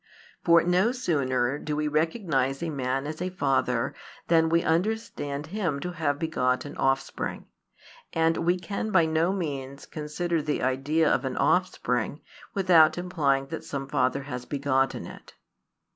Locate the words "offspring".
6.77-7.45, 11.37-12.21